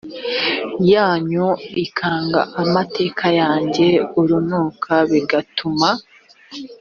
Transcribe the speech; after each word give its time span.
yanyu 0.91 1.47
ikanga 1.83 2.41
amateka 2.63 3.25
yanjye 3.41 3.87
urunuka 4.19 4.93
bigatuma 5.11 5.89